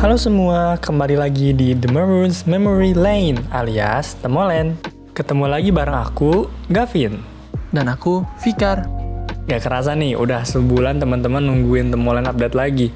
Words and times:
Halo 0.00 0.16
semua, 0.16 0.80
kembali 0.80 1.20
lagi 1.20 1.52
di 1.52 1.76
The 1.76 1.92
Maroons 1.92 2.48
Memory 2.48 2.96
Lane 2.96 3.36
alias 3.52 4.16
Temolen. 4.16 4.80
Ketemu 5.12 5.44
lagi 5.44 5.68
bareng 5.68 5.92
aku, 5.92 6.48
Gavin. 6.72 7.20
Dan 7.68 7.84
aku, 7.84 8.24
Fikar. 8.40 8.88
Gak 9.44 9.60
kerasa 9.60 9.92
nih, 9.92 10.16
udah 10.16 10.40
sebulan 10.48 11.04
teman-teman 11.04 11.44
nungguin 11.44 11.92
Temolen 11.92 12.24
update 12.24 12.56
lagi. 12.56 12.88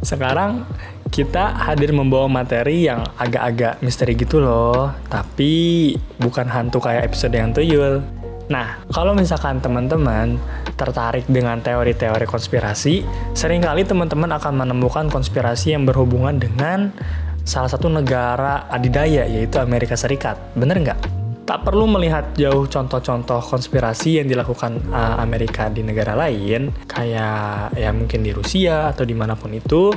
Sekarang 0.00 0.64
kita 1.12 1.52
hadir 1.60 1.92
membawa 1.92 2.24
materi 2.24 2.88
yang 2.88 3.04
agak-agak 3.20 3.84
misteri 3.84 4.16
gitu 4.16 4.40
loh, 4.40 4.96
tapi 5.12 5.92
bukan 6.16 6.48
hantu 6.48 6.80
kayak 6.80 7.12
episode 7.12 7.36
yang 7.36 7.52
tuyul. 7.52 8.00
Nah, 8.46 8.78
kalau 8.94 9.10
misalkan 9.10 9.58
teman-teman 9.58 10.38
tertarik 10.78 11.26
dengan 11.26 11.58
teori-teori 11.58 12.26
konspirasi, 12.30 13.02
sering 13.34 13.58
kali 13.58 13.82
teman-teman 13.82 14.30
akan 14.38 14.62
menemukan 14.62 15.10
konspirasi 15.10 15.74
yang 15.74 15.82
berhubungan 15.82 16.38
dengan 16.38 16.94
salah 17.42 17.66
satu 17.66 17.90
negara 17.90 18.70
adidaya, 18.70 19.26
yaitu 19.26 19.58
Amerika 19.58 19.98
Serikat. 19.98 20.38
Bener 20.54 20.78
nggak? 20.78 21.00
Tak 21.46 21.62
perlu 21.62 21.86
melihat 21.86 22.34
jauh 22.34 22.66
contoh-contoh 22.66 23.38
konspirasi 23.38 24.18
yang 24.18 24.26
dilakukan 24.26 24.82
uh, 24.90 25.22
Amerika 25.22 25.70
di 25.70 25.82
negara 25.86 26.18
lain, 26.18 26.74
kayak 26.90 27.70
ya 27.78 27.94
mungkin 27.94 28.26
di 28.26 28.34
Rusia 28.34 28.90
atau 28.90 29.06
di 29.06 29.14
mana 29.14 29.38
pun 29.38 29.54
itu. 29.54 29.94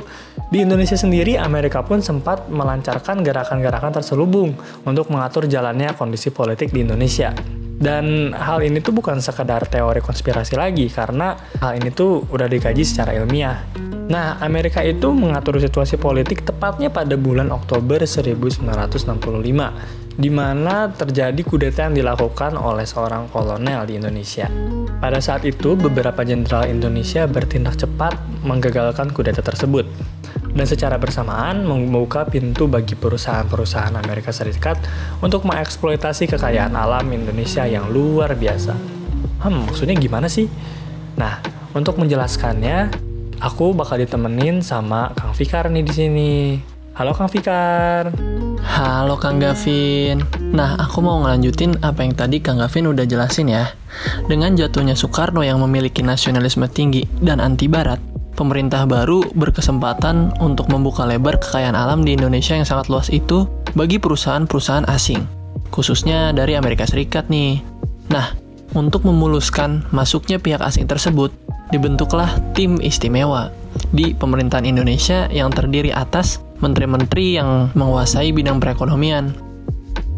Di 0.50 0.62
Indonesia 0.62 0.94
sendiri, 0.94 1.34
Amerika 1.38 1.82
pun 1.82 2.02
sempat 2.02 2.46
melancarkan 2.50 3.22
gerakan-gerakan 3.26 3.94
terselubung 3.98 4.54
untuk 4.86 5.10
mengatur 5.10 5.50
jalannya 5.50 5.90
kondisi 5.98 6.30
politik 6.30 6.70
di 6.70 6.86
Indonesia. 6.86 7.34
Dan 7.80 8.36
hal 8.36 8.60
ini 8.60 8.84
tuh 8.84 8.92
bukan 8.92 9.24
sekadar 9.24 9.64
teori 9.64 10.04
konspirasi 10.04 10.52
lagi, 10.52 10.84
karena 10.92 11.32
hal 11.64 11.80
ini 11.80 11.88
tuh 11.88 12.28
udah 12.28 12.44
dikaji 12.44 12.84
secara 12.84 13.16
ilmiah. 13.16 13.64
Nah, 14.12 14.36
Amerika 14.44 14.84
itu 14.84 15.08
mengatur 15.16 15.56
situasi 15.56 15.96
politik 15.96 16.44
tepatnya 16.44 16.92
pada 16.92 17.16
bulan 17.16 17.48
Oktober 17.48 18.04
1965, 18.04 18.68
di 20.12 20.28
mana 20.28 20.92
terjadi 20.92 21.40
kudeta 21.40 21.88
yang 21.88 21.96
dilakukan 21.96 22.60
oleh 22.60 22.84
seorang 22.84 23.32
kolonel 23.32 23.88
di 23.88 23.96
Indonesia. 23.96 24.52
Pada 25.00 25.16
saat 25.24 25.48
itu, 25.48 25.72
beberapa 25.72 26.20
jenderal 26.20 26.68
Indonesia 26.68 27.24
bertindak 27.24 27.80
cepat 27.80 28.12
menggagalkan 28.44 29.08
kudeta 29.08 29.40
tersebut 29.40 29.88
dan 30.54 30.66
secara 30.66 30.98
bersamaan 30.98 31.62
membuka 31.62 32.26
pintu 32.26 32.66
bagi 32.66 32.98
perusahaan-perusahaan 32.98 33.94
Amerika 33.94 34.34
Serikat 34.34 34.78
untuk 35.22 35.46
mengeksploitasi 35.46 36.26
kekayaan 36.26 36.74
alam 36.74 37.06
Indonesia 37.10 37.66
yang 37.66 37.90
luar 37.90 38.34
biasa. 38.34 38.74
Hmm, 39.40 39.70
maksudnya 39.70 39.96
gimana 39.96 40.26
sih? 40.26 40.50
Nah, 41.16 41.40
untuk 41.72 41.96
menjelaskannya, 42.02 42.90
aku 43.40 43.72
bakal 43.72 44.02
ditemenin 44.02 44.60
sama 44.60 45.14
Kang 45.16 45.32
Fikar 45.32 45.70
nih 45.70 45.84
di 45.86 45.92
sini. 45.94 46.32
Halo 46.98 47.16
Kang 47.16 47.30
Fikar. 47.30 48.12
Halo 48.60 49.16
Kang 49.16 49.40
Gavin. 49.40 50.20
Nah, 50.52 50.76
aku 50.76 51.00
mau 51.00 51.22
ngelanjutin 51.24 51.80
apa 51.80 52.04
yang 52.04 52.12
tadi 52.12 52.44
Kang 52.44 52.60
Gavin 52.60 52.92
udah 52.92 53.08
jelasin 53.08 53.48
ya. 53.48 53.72
Dengan 54.28 54.52
jatuhnya 54.52 54.92
Soekarno 54.98 55.40
yang 55.40 55.62
memiliki 55.64 56.04
nasionalisme 56.04 56.68
tinggi 56.68 57.08
dan 57.24 57.40
anti 57.40 57.66
barat, 57.66 58.09
pemerintah 58.34 58.86
baru 58.86 59.24
berkesempatan 59.34 60.40
untuk 60.42 60.70
membuka 60.72 61.04
lebar 61.04 61.38
kekayaan 61.38 61.76
alam 61.76 62.02
di 62.02 62.16
Indonesia 62.16 62.56
yang 62.56 62.68
sangat 62.68 62.88
luas 62.88 63.08
itu 63.12 63.46
bagi 63.74 64.00
perusahaan-perusahaan 64.00 64.88
asing, 64.90 65.22
khususnya 65.70 66.34
dari 66.34 66.58
Amerika 66.58 66.86
Serikat 66.86 67.30
nih. 67.30 67.62
Nah, 68.10 68.34
untuk 68.74 69.06
memuluskan 69.06 69.86
masuknya 69.90 70.38
pihak 70.38 70.62
asing 70.62 70.86
tersebut, 70.86 71.34
dibentuklah 71.70 72.30
tim 72.54 72.78
istimewa 72.82 73.50
di 73.94 74.14
pemerintahan 74.14 74.66
Indonesia 74.66 75.30
yang 75.30 75.50
terdiri 75.54 75.94
atas 75.94 76.42
menteri-menteri 76.58 77.38
yang 77.38 77.70
menguasai 77.74 78.34
bidang 78.34 78.58
perekonomian, 78.58 79.34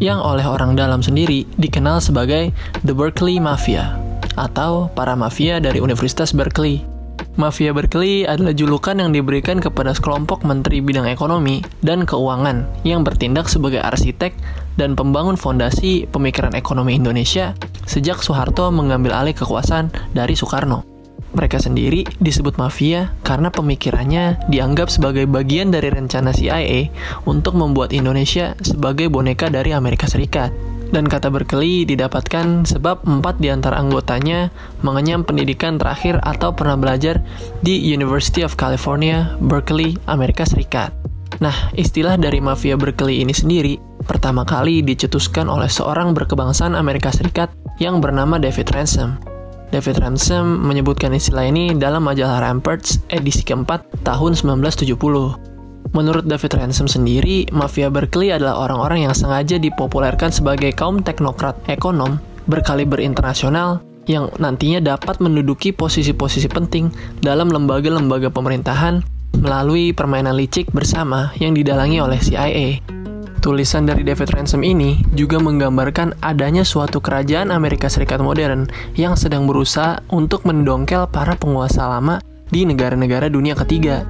yang 0.03 0.19
oleh 0.19 0.45
orang 0.45 0.75
dalam 0.75 1.01
sendiri 1.01 1.47
dikenal 1.57 2.03
sebagai 2.03 2.51
The 2.83 2.93
Berkeley 2.97 3.39
Mafia, 3.39 3.97
atau 4.35 4.91
para 4.93 5.15
mafia 5.15 5.61
dari 5.63 5.79
Universitas 5.79 6.33
Berkeley. 6.35 6.92
Mafia 7.33 7.73
Berkeley 7.73 8.29
adalah 8.29 8.53
julukan 8.53 8.93
yang 8.93 9.09
diberikan 9.17 9.57
kepada 9.57 9.97
sekelompok 9.97 10.45
menteri 10.45 10.85
bidang 10.85 11.09
ekonomi 11.09 11.65
dan 11.81 12.05
keuangan 12.05 12.69
yang 12.85 13.01
bertindak 13.09 13.49
sebagai 13.49 13.81
arsitek 13.81 14.37
dan 14.77 14.93
pembangun 14.93 15.41
fondasi 15.41 16.05
pemikiran 16.13 16.53
ekonomi 16.53 16.93
Indonesia 17.01 17.57
sejak 17.89 18.21
Soeharto 18.21 18.69
mengambil 18.69 19.17
alih 19.17 19.33
kekuasaan 19.33 19.89
dari 20.13 20.37
Soekarno. 20.37 20.92
Mereka 21.33 21.65
sendiri 21.65 22.05
disebut 22.21 22.61
mafia 22.61 23.17
karena 23.25 23.49
pemikirannya 23.49 24.37
dianggap 24.53 24.93
sebagai 24.93 25.25
bagian 25.25 25.73
dari 25.73 25.89
rencana 25.89 26.29
CIA 26.29 26.93
untuk 27.25 27.57
membuat 27.57 27.97
Indonesia 27.97 28.53
sebagai 28.61 29.09
boneka 29.09 29.49
dari 29.49 29.73
Amerika 29.73 30.05
Serikat. 30.05 30.53
Dan 30.93 31.09
kata 31.09 31.33
berkeli 31.33 31.89
didapatkan 31.89 32.69
sebab 32.69 33.09
empat 33.09 33.41
di 33.41 33.49
antara 33.49 33.81
anggotanya 33.81 34.53
mengenyam 34.85 35.25
pendidikan 35.25 35.81
terakhir 35.81 36.21
atau 36.21 36.53
pernah 36.53 36.77
belajar 36.77 37.25
di 37.65 37.81
University 37.81 38.45
of 38.45 38.61
California, 38.61 39.33
Berkeley, 39.41 39.97
Amerika 40.05 40.45
Serikat. 40.45 40.93
Nah, 41.41 41.73
istilah 41.73 42.21
dari 42.21 42.45
mafia 42.45 42.77
Berkeley 42.77 43.25
ini 43.25 43.33
sendiri 43.33 43.81
pertama 44.05 44.45
kali 44.45 44.85
dicetuskan 44.85 45.49
oleh 45.49 45.73
seorang 45.73 46.13
berkebangsaan 46.13 46.77
Amerika 46.77 47.09
Serikat 47.09 47.49
yang 47.81 48.05
bernama 48.05 48.37
David 48.37 48.69
Ransom. 48.77 49.32
David 49.73 50.05
Ransom 50.05 50.69
menyebutkan 50.69 51.17
istilah 51.17 51.49
ini 51.49 51.73
dalam 51.73 52.05
majalah 52.05 52.45
Ramparts 52.45 53.01
edisi 53.09 53.41
keempat 53.41 54.05
tahun 54.05 54.37
1970. 54.37 54.93
Menurut 55.97 56.25
David 56.29 56.53
Ransom 56.61 56.85
sendiri, 56.85 57.49
mafia 57.57 57.89
Berkeley 57.89 58.37
adalah 58.37 58.69
orang-orang 58.69 59.09
yang 59.09 59.17
sengaja 59.17 59.57
dipopulerkan 59.57 60.29
sebagai 60.29 60.77
kaum 60.77 61.01
teknokrat 61.01 61.57
ekonom 61.73 62.21
berkaliber 62.45 63.01
internasional 63.01 63.81
yang 64.05 64.29
nantinya 64.37 64.83
dapat 64.83 65.25
menduduki 65.25 65.73
posisi-posisi 65.73 66.53
penting 66.53 66.93
dalam 67.25 67.49
lembaga-lembaga 67.49 68.29
pemerintahan 68.29 69.01
melalui 69.41 69.97
permainan 69.97 70.37
licik 70.37 70.69
bersama 70.77 71.33
yang 71.41 71.57
didalangi 71.57 71.97
oleh 71.97 72.21
CIA. 72.21 73.02
Tulisan 73.43 73.91
dari 73.91 74.07
David 74.07 74.39
Ransom 74.39 74.63
ini 74.63 75.03
juga 75.19 75.43
menggambarkan 75.43 76.23
adanya 76.23 76.63
suatu 76.63 77.03
kerajaan 77.03 77.51
Amerika 77.51 77.91
Serikat 77.91 78.23
modern 78.23 78.71
yang 78.95 79.19
sedang 79.19 79.51
berusaha 79.51 79.99
untuk 80.15 80.47
mendongkel 80.47 81.11
para 81.11 81.35
penguasa 81.35 81.91
lama 81.91 82.23
di 82.55 82.63
negara-negara 82.63 83.27
dunia 83.27 83.59
ketiga 83.59 84.07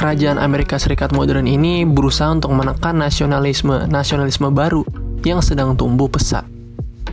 kerajaan 0.00 0.40
Amerika 0.40 0.80
Serikat 0.80 1.12
modern 1.12 1.44
ini 1.44 1.84
berusaha 1.84 2.32
untuk 2.32 2.56
menekan 2.56 2.96
nasionalisme 2.96 3.84
nasionalisme 3.84 4.48
baru 4.48 4.80
yang 5.28 5.44
sedang 5.44 5.76
tumbuh 5.76 6.08
pesat. 6.08 6.48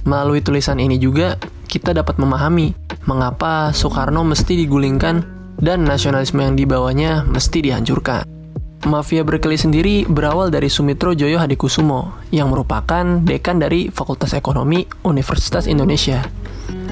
Melalui 0.07 0.39
tulisan 0.39 0.79
ini 0.79 0.95
juga 0.95 1.35
kita 1.67 1.91
dapat 1.91 2.15
memahami 2.15 2.71
mengapa 3.11 3.75
Soekarno 3.75 4.23
mesti 4.23 4.55
digulingkan 4.63 5.15
dan 5.59 5.83
nasionalisme 5.83 6.39
yang 6.39 6.55
dibawanya 6.55 7.27
mesti 7.27 7.59
dihancurkan. 7.59 8.36
Mafia 8.85 9.25
Berkeley 9.25 9.57
sendiri 9.57 10.05
berawal 10.05 10.53
dari 10.53 10.69
Sumitro 10.69 11.17
Joyo 11.17 11.41
Hadikusumo 11.41 12.13
yang 12.29 12.53
merupakan 12.53 13.23
dekan 13.25 13.57
dari 13.57 13.89
Fakultas 13.89 14.37
Ekonomi 14.37 14.85
Universitas 15.01 15.65
Indonesia. 15.65 16.21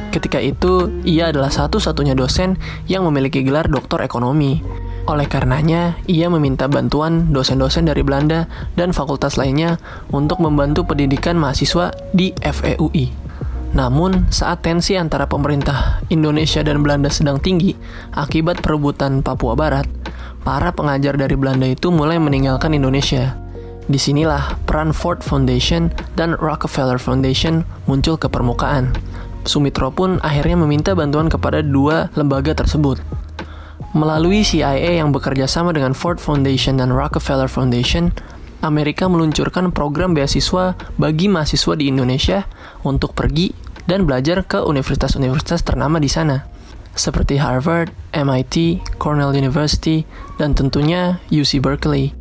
Ketika 0.09 0.41
itu, 0.41 0.90
ia 1.06 1.29
adalah 1.29 1.53
satu-satunya 1.53 2.18
dosen 2.18 2.57
yang 2.90 3.06
memiliki 3.06 3.46
gelar 3.46 3.69
doktor 3.69 4.01
ekonomi 4.01 4.63
oleh 5.06 5.29
karenanya, 5.29 5.94
ia 6.09 6.34
meminta 6.34 6.66
bantuan 6.66 7.29
dosen-dosen 7.29 7.85
dari 7.85 8.02
Belanda 8.02 8.50
dan 8.73 8.90
fakultas 8.90 9.38
lainnya 9.38 9.78
untuk 10.09 10.41
membantu 10.41 10.81
pendidikan 10.81 11.38
mahasiswa 11.38 11.94
di 12.09 12.34
FEUI. 12.41 13.13
Namun, 13.78 14.25
saat 14.34 14.66
tensi 14.66 14.97
antara 14.97 15.29
pemerintah 15.29 16.02
Indonesia 16.09 16.66
dan 16.66 16.81
Belanda 16.81 17.13
sedang 17.13 17.38
tinggi 17.38 17.78
akibat 18.17 18.66
perebutan 18.66 19.22
Papua 19.22 19.53
Barat, 19.53 19.85
para 20.45 20.72
pengajar 20.72 21.17
dari 21.17 21.33
Belanda 21.33 21.66
itu 21.66 21.89
mulai 21.89 22.22
meninggalkan 22.22 22.73
Indonesia. 22.77 23.33
Di 23.85 24.01
sinilah 24.01 24.57
peran 24.66 24.89
Ford 24.89 25.22
Foundation 25.22 25.93
dan 26.17 26.33
Rockefeller 26.41 26.97
Foundation 26.97 27.61
muncul 27.85 28.17
ke 28.17 28.25
permukaan. 28.25 28.93
Sumitro 29.45 29.93
pun 29.93 30.17
akhirnya 30.25 30.57
meminta 30.57 30.97
bantuan 30.97 31.29
kepada 31.29 31.61
dua 31.61 32.09
lembaga 32.17 32.57
tersebut. 32.57 32.97
Melalui 33.93 34.41
CIA 34.41 34.99
yang 34.99 35.13
bekerja 35.13 35.45
sama 35.45 35.72
dengan 35.72 35.93
Ford 35.93 36.17
Foundation 36.17 36.81
dan 36.81 36.89
Rockefeller 36.89 37.47
Foundation, 37.47 38.09
Amerika 38.66 39.05
meluncurkan 39.05 39.69
program 39.69 40.17
beasiswa 40.17 40.73
bagi 40.97 41.29
mahasiswa 41.29 41.77
di 41.77 41.93
Indonesia 41.93 42.49
untuk 42.81 43.13
pergi 43.13 43.53
dan 43.85 44.09
belajar 44.09 44.41
ke 44.41 44.66
universitas-universitas 44.66 45.61
ternama 45.61 46.01
di 46.01 46.09
sana, 46.09 46.41
seperti 46.96 47.38
Harvard, 47.38 47.92
MIT, 48.16 48.82
Cornell 48.97 49.36
University, 49.36 50.08
dan 50.40 50.56
tentunya 50.56 51.20
UC 51.30 51.59
Berkeley. 51.59 52.16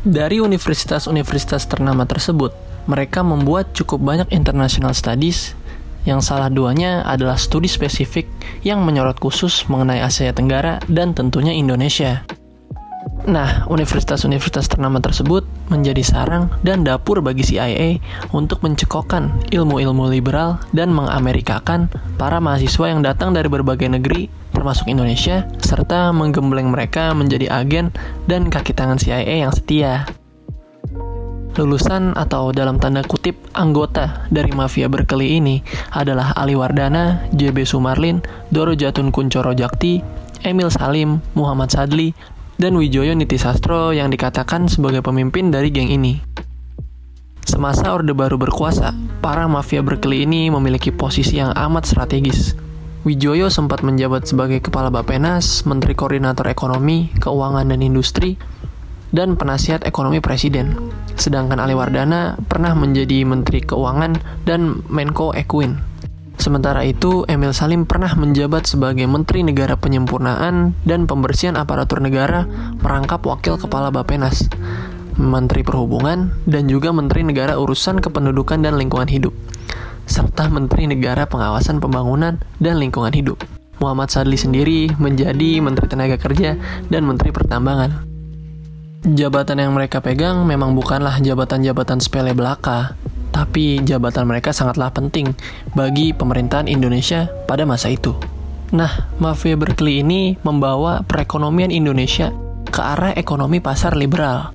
Dari 0.00 0.40
universitas-universitas 0.40 1.68
ternama 1.68 2.08
tersebut, 2.08 2.56
mereka 2.88 3.20
membuat 3.20 3.76
cukup 3.76 4.00
banyak 4.00 4.32
international 4.32 4.96
studies 4.96 5.52
yang 6.08 6.24
salah 6.24 6.48
duanya 6.48 7.04
adalah 7.04 7.36
studi 7.36 7.68
spesifik 7.68 8.24
yang 8.64 8.80
menyorot 8.80 9.20
khusus 9.20 9.68
mengenai 9.68 10.00
Asia 10.00 10.32
Tenggara 10.32 10.80
dan 10.88 11.12
tentunya 11.12 11.52
Indonesia. 11.52 12.24
Nah, 13.28 13.68
universitas-universitas 13.68 14.72
ternama 14.72 14.96
tersebut 15.04 15.44
menjadi 15.70 16.02
sarang 16.02 16.50
dan 16.66 16.82
dapur 16.82 17.22
bagi 17.22 17.46
CIA 17.46 18.02
untuk 18.34 18.60
mencekokkan 18.66 19.30
ilmu-ilmu 19.54 20.10
liberal 20.10 20.58
dan 20.74 20.90
mengamerikakan 20.90 21.88
para 22.18 22.42
mahasiswa 22.42 22.90
yang 22.90 23.00
datang 23.00 23.32
dari 23.32 23.46
berbagai 23.46 23.88
negeri, 23.88 24.26
termasuk 24.52 24.90
Indonesia, 24.90 25.46
serta 25.62 26.10
menggembleng 26.10 26.68
mereka 26.68 27.14
menjadi 27.14 27.48
agen 27.48 27.94
dan 28.26 28.50
kaki 28.50 28.74
tangan 28.74 28.98
CIA 28.98 29.46
yang 29.46 29.54
setia. 29.54 30.04
Lulusan 31.58 32.14
atau 32.14 32.54
dalam 32.54 32.78
tanda 32.78 33.02
kutip 33.02 33.34
anggota 33.58 34.24
dari 34.30 34.54
mafia 34.54 34.86
Berkeley 34.86 35.42
ini 35.42 35.60
adalah 35.92 36.30
Ali 36.38 36.54
Wardana, 36.54 37.26
JB 37.34 37.66
Sumarlin, 37.66 38.22
Doro 38.54 38.72
Jatun 38.78 39.10
Kuncoro 39.10 39.50
Jakti, 39.52 39.98
Emil 40.46 40.70
Salim, 40.72 41.20
Muhammad 41.36 41.68
Sadli, 41.68 42.16
dan 42.60 42.76
Wijoyo 42.76 43.16
Nitisastro 43.16 43.96
yang 43.96 44.12
dikatakan 44.12 44.68
sebagai 44.68 45.00
pemimpin 45.00 45.48
dari 45.48 45.72
geng 45.72 45.88
ini. 45.88 46.20
Semasa 47.40 47.96
Orde 47.96 48.12
Baru 48.12 48.36
berkuasa, 48.36 48.92
para 49.24 49.48
mafia 49.48 49.80
Berkeley 49.80 50.28
ini 50.28 50.52
memiliki 50.52 50.92
posisi 50.92 51.40
yang 51.40 51.56
amat 51.56 51.88
strategis. 51.88 52.52
Wijoyo 53.00 53.48
sempat 53.48 53.80
menjabat 53.80 54.28
sebagai 54.28 54.60
Kepala 54.60 54.92
Bapenas, 54.92 55.64
Menteri 55.64 55.96
Koordinator 55.96 56.52
Ekonomi, 56.52 57.08
Keuangan 57.16 57.64
dan 57.64 57.80
Industri, 57.80 58.36
dan 59.08 59.40
Penasihat 59.40 59.88
Ekonomi 59.88 60.20
Presiden. 60.20 60.76
Sedangkan 61.16 61.64
Ali 61.64 61.72
Wardana 61.72 62.36
pernah 62.44 62.76
menjadi 62.76 63.24
Menteri 63.24 63.64
Keuangan 63.64 64.20
dan 64.44 64.84
Menko 64.92 65.32
Equin. 65.32 65.80
Sementara 66.40 66.88
itu, 66.88 67.28
Emil 67.28 67.52
Salim 67.52 67.84
pernah 67.84 68.16
menjabat 68.16 68.64
sebagai 68.64 69.04
Menteri 69.04 69.44
Negara 69.44 69.76
Penyempurnaan 69.76 70.72
dan 70.88 71.04
Pembersihan 71.04 71.52
Aparatur 71.52 72.00
Negara 72.00 72.48
merangkap 72.80 73.20
Wakil 73.28 73.60
Kepala 73.60 73.92
Bapenas, 73.92 74.48
Menteri 75.20 75.60
Perhubungan, 75.60 76.32
dan 76.48 76.64
juga 76.64 76.96
Menteri 76.96 77.28
Negara 77.28 77.60
Urusan 77.60 78.00
Kependudukan 78.00 78.56
dan 78.64 78.80
Lingkungan 78.80 79.12
Hidup, 79.12 79.36
serta 80.08 80.48
Menteri 80.48 80.88
Negara 80.88 81.28
Pengawasan 81.28 81.76
Pembangunan 81.76 82.40
dan 82.56 82.80
Lingkungan 82.80 83.12
Hidup. 83.12 83.44
Muhammad 83.76 84.08
Sadli 84.08 84.40
sendiri 84.40 84.88
menjadi 84.96 85.60
Menteri 85.60 85.92
Tenaga 85.92 86.16
Kerja 86.16 86.56
dan 86.88 87.04
Menteri 87.04 87.36
Pertambangan. 87.36 88.08
Jabatan 89.00 89.56
yang 89.60 89.72
mereka 89.72 90.04
pegang 90.04 90.44
memang 90.44 90.76
bukanlah 90.76 91.20
jabatan-jabatan 91.20 92.04
sepele 92.04 92.36
belaka, 92.36 92.99
tapi 93.40 93.80
jabatan 93.80 94.28
mereka 94.28 94.52
sangatlah 94.52 94.92
penting 94.92 95.32
bagi 95.72 96.12
pemerintahan 96.12 96.68
Indonesia 96.68 97.32
pada 97.48 97.64
masa 97.64 97.88
itu. 97.88 98.12
Nah, 98.76 99.08
mafia 99.16 99.56
Berkeley 99.56 100.04
ini 100.04 100.36
membawa 100.44 101.00
perekonomian 101.08 101.72
Indonesia 101.72 102.36
ke 102.68 102.84
arah 102.84 103.16
ekonomi 103.16 103.58
pasar 103.64 103.96
liberal. 103.96 104.52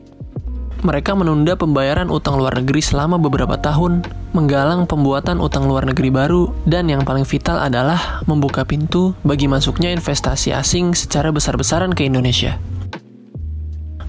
Mereka 0.85 1.17
menunda 1.17 1.57
pembayaran 1.57 2.13
utang 2.13 2.37
luar 2.37 2.61
negeri 2.61 2.77
selama 2.77 3.17
beberapa 3.17 3.57
tahun, 3.57 4.05
menggalang 4.37 4.85
pembuatan 4.85 5.41
utang 5.41 5.65
luar 5.65 5.89
negeri 5.89 6.13
baru, 6.13 6.53
dan 6.69 6.85
yang 6.85 7.01
paling 7.01 7.25
vital 7.25 7.57
adalah 7.57 8.21
membuka 8.29 8.61
pintu 8.69 9.17
bagi 9.25 9.49
masuknya 9.49 9.89
investasi 9.89 10.53
asing 10.53 10.93
secara 10.93 11.33
besar-besaran 11.33 11.89
ke 11.97 12.05
Indonesia. 12.05 12.61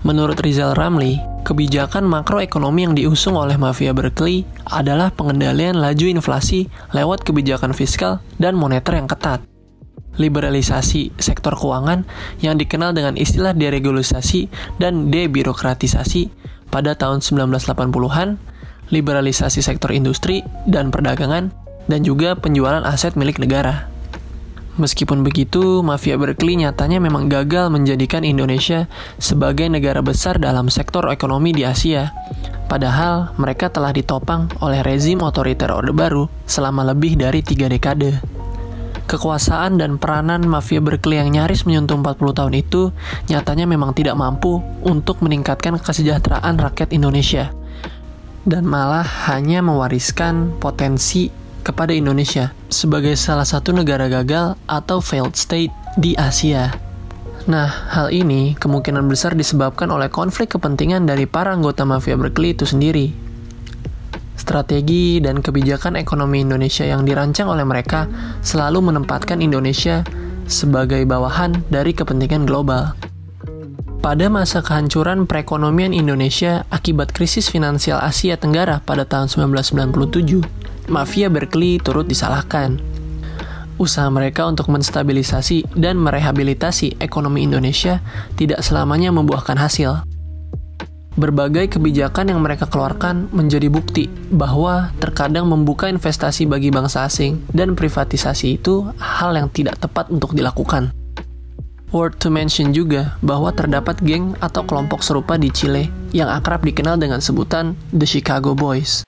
Menurut 0.07 0.39
Rizal 0.39 0.79
Ramli, 0.79 1.19
kebijakan 1.43 2.07
makroekonomi 2.07 2.87
yang 2.87 2.95
diusung 2.95 3.35
oleh 3.35 3.59
mafia 3.59 3.91
Berkeley 3.91 4.47
adalah 4.71 5.11
pengendalian 5.11 5.83
laju 5.83 6.07
inflasi 6.07 6.71
lewat 6.95 7.27
kebijakan 7.27 7.75
fiskal 7.75 8.23
dan 8.39 8.55
moneter 8.55 8.95
yang 8.95 9.11
ketat. 9.11 9.43
Liberalisasi 10.15 11.11
sektor 11.19 11.59
keuangan 11.59 12.07
yang 12.39 12.55
dikenal 12.55 12.95
dengan 12.95 13.19
istilah 13.19 13.51
deregulasi 13.51 14.47
dan 14.79 15.11
debirokratisasi 15.11 16.31
pada 16.71 16.95
tahun 16.95 17.19
1980-an, 17.19 18.39
liberalisasi 18.95 19.59
sektor 19.59 19.91
industri 19.91 20.47
dan 20.71 20.95
perdagangan, 20.95 21.51
dan 21.91 22.01
juga 22.07 22.39
penjualan 22.39 22.87
aset 22.87 23.19
milik 23.19 23.43
negara. 23.43 23.91
Meskipun 24.77 25.25
begitu, 25.25 25.81
mafia 25.81 26.21
Berkeley 26.21 26.61
nyatanya 26.61 27.01
memang 27.01 27.33
gagal 27.33 27.73
menjadikan 27.73 28.21
Indonesia 28.29 28.85
sebagai 29.17 29.73
negara 29.73 30.05
besar 30.05 30.37
dalam 30.37 30.69
sektor 30.69 31.09
ekonomi 31.09 31.57
di 31.57 31.65
Asia. 31.65 32.13
Padahal 32.69 33.33
mereka 33.41 33.73
telah 33.73 33.97
ditopang 33.97 34.53
oleh 34.61 34.85
rezim 34.85 35.25
otoriter 35.25 35.73
Orde 35.73 35.97
Baru 35.97 36.29
selama 36.45 36.85
lebih 36.93 37.17
dari 37.17 37.41
tiga 37.41 37.73
dekade. 37.73 38.21
Kekuasaan 39.09 39.81
dan 39.81 39.97
peranan 39.97 40.45
mafia 40.45 40.85
Berkeley 40.85 41.25
yang 41.25 41.33
nyaris 41.33 41.65
menyentuh 41.65 41.97
40 41.97 42.37
tahun 42.37 42.55
itu 42.59 42.93
nyatanya 43.33 43.65
memang 43.65 43.97
tidak 43.97 44.19
mampu 44.19 44.61
untuk 44.85 45.25
meningkatkan 45.25 45.81
kesejahteraan 45.81 46.59
rakyat 46.59 46.93
Indonesia 46.93 47.55
dan 48.47 48.63
malah 48.63 49.07
hanya 49.27 49.59
mewariskan 49.59 50.55
potensi 50.63 51.46
kepada 51.67 51.91
Indonesia 51.91 52.55
sebagai 52.71 53.19
salah 53.19 53.43
satu 53.43 53.75
negara 53.75 54.07
gagal 54.07 54.55
atau 54.71 55.03
failed 55.03 55.35
state 55.35 55.75
di 55.99 56.15
Asia. 56.15 56.71
Nah, 57.51 57.67
hal 57.91 58.15
ini 58.15 58.55
kemungkinan 58.55 59.03
besar 59.11 59.35
disebabkan 59.35 59.91
oleh 59.91 60.07
konflik 60.07 60.55
kepentingan 60.55 61.11
dari 61.11 61.27
para 61.27 61.51
anggota 61.51 61.83
mafia 61.83 62.15
Berkeley 62.15 62.55
itu 62.55 62.63
sendiri. 62.63 63.11
Strategi 64.39 65.19
dan 65.19 65.43
kebijakan 65.43 65.99
ekonomi 65.99 66.47
Indonesia 66.47 66.87
yang 66.87 67.03
dirancang 67.03 67.51
oleh 67.51 67.67
mereka 67.67 68.07
selalu 68.47 68.95
menempatkan 68.95 69.43
Indonesia 69.43 70.07
sebagai 70.47 71.03
bawahan 71.03 71.67
dari 71.67 71.91
kepentingan 71.91 72.47
global. 72.47 72.95
Pada 74.07 74.31
masa 74.31 74.63
kehancuran 74.63 75.27
perekonomian 75.27 75.91
Indonesia 75.91 76.63
akibat 76.71 77.11
krisis 77.11 77.51
finansial 77.51 77.99
Asia 77.99 78.39
Tenggara 78.39 78.79
pada 78.87 79.03
tahun 79.03 79.27
1997, 79.27 80.47
mafia 80.89 81.31
Berkeley 81.31 81.79
turut 81.79 82.07
disalahkan. 82.09 82.79
Usaha 83.77 84.09
mereka 84.09 84.49
untuk 84.49 84.73
menstabilisasi 84.73 85.77
dan 85.77 86.01
merehabilitasi 86.01 86.97
ekonomi 86.97 87.45
Indonesia 87.45 88.01
tidak 88.41 88.65
selamanya 88.65 89.13
membuahkan 89.13 89.61
hasil. 89.61 90.01
Berbagai 91.17 91.77
kebijakan 91.77 92.29
yang 92.29 92.45
mereka 92.45 92.69
keluarkan 92.69 93.33
menjadi 93.33 93.73
bukti 93.73 94.09
bahwa 94.29 94.93
terkadang 95.01 95.49
membuka 95.49 95.89
investasi 95.89 96.45
bagi 96.45 96.69
bangsa 96.69 97.09
asing 97.09 97.41
dan 97.57 97.73
privatisasi 97.73 98.61
itu 98.61 98.85
hal 99.01 99.33
yang 99.33 99.49
tidak 99.49 99.81
tepat 99.81 100.13
untuk 100.13 100.37
dilakukan. 100.37 100.93
Worth 101.95 102.21
to 102.21 102.29
mention 102.29 102.77
juga 102.77 103.17
bahwa 103.25 103.49
terdapat 103.55 103.97
geng 104.05 104.37
atau 104.45 104.67
kelompok 104.69 105.01
serupa 105.01 105.41
di 105.41 105.49
Chile 105.49 105.89
yang 106.13 106.29
akrab 106.29 106.61
dikenal 106.61 107.01
dengan 107.01 107.25
sebutan 107.25 107.73
The 107.97 108.05
Chicago 108.05 108.53
Boys. 108.53 109.06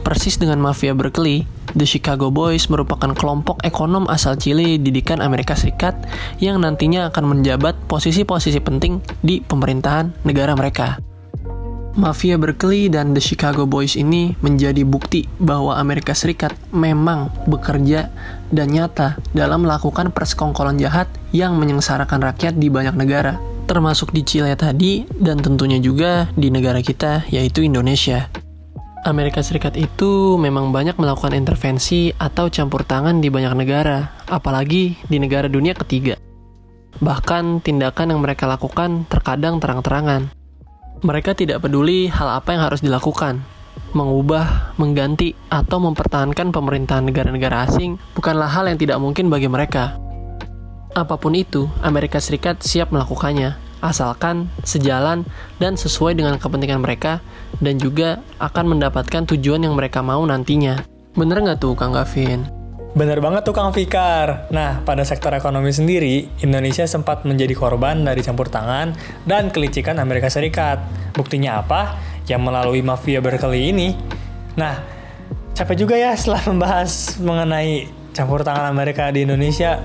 Persis 0.00 0.40
dengan 0.40 0.58
mafia 0.64 0.96
Berkeley, 0.96 1.44
The 1.76 1.86
Chicago 1.86 2.32
Boys 2.34 2.66
merupakan 2.66 3.14
kelompok 3.14 3.62
ekonom 3.62 4.10
asal 4.10 4.34
Chile 4.40 4.80
didikan 4.80 5.22
Amerika 5.22 5.54
Serikat 5.54 5.94
yang 6.42 6.58
nantinya 6.58 7.12
akan 7.12 7.36
menjabat 7.36 7.78
posisi-posisi 7.86 8.58
penting 8.58 8.98
di 9.22 9.38
pemerintahan 9.44 10.26
negara 10.26 10.56
mereka. 10.58 10.98
Mafia 11.98 12.38
Berkeley 12.38 12.86
dan 12.86 13.12
The 13.12 13.22
Chicago 13.22 13.66
Boys 13.66 13.98
ini 13.98 14.32
menjadi 14.40 14.86
bukti 14.86 15.26
bahwa 15.42 15.74
Amerika 15.74 16.14
Serikat 16.14 16.54
memang 16.70 17.28
bekerja 17.50 18.08
dan 18.54 18.70
nyata 18.70 19.18
dalam 19.34 19.66
melakukan 19.66 20.14
persekongkolan 20.14 20.78
jahat 20.78 21.10
yang 21.34 21.58
menyengsarakan 21.58 22.22
rakyat 22.30 22.56
di 22.56 22.70
banyak 22.70 22.94
negara, 22.94 23.42
termasuk 23.66 24.14
di 24.14 24.22
Chile 24.22 24.54
tadi 24.54 25.02
dan 25.18 25.42
tentunya 25.42 25.82
juga 25.82 26.30
di 26.38 26.48
negara 26.48 26.78
kita 26.78 27.26
yaitu 27.28 27.66
Indonesia. 27.66 28.30
Amerika 29.00 29.40
Serikat 29.40 29.80
itu 29.80 30.36
memang 30.36 30.76
banyak 30.76 31.00
melakukan 31.00 31.32
intervensi 31.32 32.12
atau 32.20 32.52
campur 32.52 32.84
tangan 32.84 33.24
di 33.24 33.32
banyak 33.32 33.56
negara, 33.56 34.12
apalagi 34.28 35.00
di 35.08 35.16
negara 35.16 35.48
dunia 35.48 35.72
ketiga. 35.72 36.20
Bahkan 37.00 37.64
tindakan 37.64 38.12
yang 38.12 38.20
mereka 38.20 38.44
lakukan 38.44 39.08
terkadang 39.08 39.56
terang-terangan. 39.56 40.28
Mereka 41.00 41.32
tidak 41.32 41.64
peduli 41.64 42.12
hal 42.12 42.28
apa 42.28 42.52
yang 42.52 42.60
harus 42.68 42.84
dilakukan. 42.84 43.40
Mengubah, 43.96 44.76
mengganti, 44.76 45.32
atau 45.48 45.80
mempertahankan 45.80 46.52
pemerintahan 46.52 47.08
negara-negara 47.08 47.72
asing 47.72 47.96
bukanlah 48.12 48.52
hal 48.52 48.68
yang 48.68 48.76
tidak 48.76 49.00
mungkin 49.00 49.32
bagi 49.32 49.48
mereka. 49.48 49.96
Apa 50.92 51.16
pun 51.16 51.32
itu, 51.32 51.72
Amerika 51.80 52.20
Serikat 52.20 52.60
siap 52.60 52.92
melakukannya, 52.92 53.56
asalkan 53.80 54.48
sejalan 54.62 55.24
dan 55.60 55.76
sesuai 55.76 56.16
dengan 56.16 56.36
kepentingan 56.36 56.80
mereka 56.80 57.24
dan 57.60 57.76
juga 57.76 58.20
akan 58.40 58.76
mendapatkan 58.76 59.28
tujuan 59.36 59.64
yang 59.64 59.76
mereka 59.76 60.00
mau 60.00 60.24
nantinya. 60.24 60.80
Bener 61.16 61.42
nggak 61.42 61.58
tuh 61.58 61.74
Kang 61.74 61.92
Gavin? 61.92 62.46
Bener 62.90 63.22
banget 63.22 63.46
tuh 63.46 63.54
Kang 63.54 63.70
Fikar. 63.70 64.50
Nah, 64.50 64.82
pada 64.82 65.06
sektor 65.06 65.30
ekonomi 65.30 65.70
sendiri, 65.70 66.26
Indonesia 66.42 66.82
sempat 66.90 67.22
menjadi 67.22 67.54
korban 67.54 68.02
dari 68.02 68.18
campur 68.18 68.50
tangan 68.50 68.98
dan 69.22 69.54
kelicikan 69.54 69.94
Amerika 70.02 70.26
Serikat. 70.26 70.82
Buktinya 71.14 71.62
apa? 71.62 71.94
Yang 72.26 72.42
melalui 72.42 72.82
mafia 72.82 73.22
berkeli 73.22 73.70
ini. 73.70 73.94
Nah, 74.58 74.82
capek 75.54 75.86
juga 75.86 75.94
ya 75.94 76.18
setelah 76.18 76.42
membahas 76.50 77.14
mengenai 77.22 77.86
campur 78.10 78.42
tangan 78.42 78.66
Amerika 78.66 79.06
di 79.14 79.22
Indonesia 79.22 79.78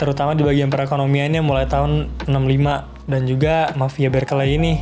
terutama 0.00 0.32
di 0.32 0.40
bagian 0.40 0.72
perekonomiannya 0.72 1.44
mulai 1.44 1.68
tahun 1.68 2.08
65 2.24 3.04
dan 3.04 3.22
juga 3.28 3.76
Mafia 3.76 4.08
Berkeley 4.08 4.56
ini. 4.56 4.80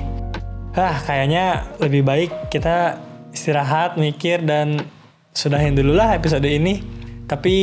Hah, 0.78 1.02
kayaknya 1.02 1.66
lebih 1.82 2.06
baik 2.06 2.54
kita 2.54 3.02
istirahat, 3.34 3.98
mikir, 3.98 4.46
dan 4.46 4.78
sudahin 5.34 5.74
dulu 5.74 5.98
lah 5.98 6.14
episode 6.14 6.46
ini. 6.46 6.78
Tapi 7.28 7.56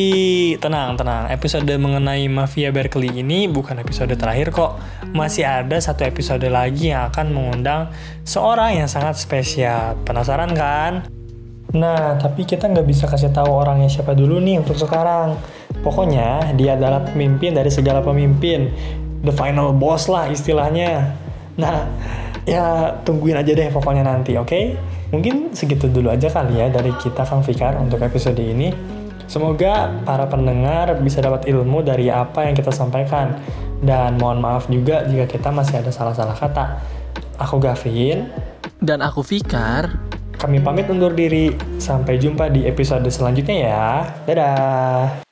tenang, 0.62 0.94
tenang. 0.94 1.32
Episode 1.32 1.74
mengenai 1.80 2.30
Mafia 2.30 2.70
Berkeley 2.70 3.10
ini 3.24 3.50
bukan 3.50 3.82
episode 3.82 4.14
terakhir 4.14 4.54
kok. 4.54 4.78
Masih 5.16 5.48
ada 5.48 5.80
satu 5.82 6.06
episode 6.06 6.46
lagi 6.52 6.94
yang 6.94 7.10
akan 7.10 7.34
mengundang 7.34 7.90
seorang 8.28 8.78
yang 8.84 8.90
sangat 8.92 9.18
spesial. 9.18 9.98
Penasaran 10.06 10.54
kan? 10.54 11.10
Nah, 11.74 12.16
tapi 12.22 12.46
kita 12.46 12.70
nggak 12.70 12.86
bisa 12.86 13.10
kasih 13.10 13.34
tahu 13.34 13.50
orangnya 13.50 13.90
siapa 13.90 14.14
dulu 14.14 14.38
nih 14.38 14.62
untuk 14.62 14.78
sekarang. 14.78 15.34
Pokoknya 15.82 16.54
dia 16.54 16.78
adalah 16.78 17.02
pemimpin 17.02 17.58
dari 17.58 17.74
segala 17.74 18.06
pemimpin. 18.06 18.70
The 19.26 19.34
final 19.34 19.74
boss 19.74 20.06
lah 20.06 20.30
istilahnya. 20.30 21.18
Nah, 21.58 21.90
ya 22.46 22.94
tungguin 23.02 23.34
aja 23.34 23.52
deh 23.52 23.74
pokoknya 23.74 24.06
nanti, 24.06 24.38
oke? 24.38 24.46
Okay? 24.46 24.64
Mungkin 25.10 25.56
segitu 25.58 25.90
dulu 25.90 26.14
aja 26.14 26.30
kali 26.30 26.62
ya 26.62 26.70
dari 26.70 26.94
kita 27.02 27.26
Kang 27.26 27.42
Fikar 27.42 27.80
untuk 27.82 28.02
episode 28.06 28.38
ini. 28.38 28.70
Semoga 29.26 29.90
para 30.06 30.30
pendengar 30.30 31.02
bisa 31.02 31.18
dapat 31.18 31.50
ilmu 31.50 31.82
dari 31.82 32.14
apa 32.14 32.46
yang 32.46 32.54
kita 32.54 32.70
sampaikan. 32.70 33.42
Dan 33.82 34.18
mohon 34.22 34.42
maaf 34.42 34.70
juga 34.70 35.06
jika 35.06 35.26
kita 35.30 35.50
masih 35.50 35.82
ada 35.82 35.90
salah-salah 35.90 36.38
kata. 36.38 36.66
Aku 37.42 37.58
Gavin. 37.58 38.30
Dan 38.80 39.02
aku 39.02 39.26
Fikar. 39.26 40.05
Kami 40.36 40.62
pamit 40.62 40.88
undur 40.88 41.12
diri. 41.12 41.52
Sampai 41.82 42.22
jumpa 42.22 42.48
di 42.52 42.68
episode 42.70 43.08
selanjutnya 43.10 43.56
ya. 43.56 43.88
Dadah. 44.24 45.25